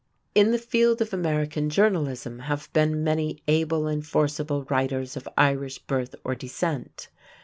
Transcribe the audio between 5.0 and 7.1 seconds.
of Irish birth or descent.